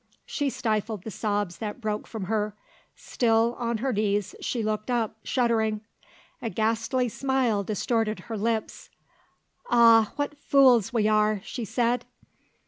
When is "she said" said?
11.43-12.03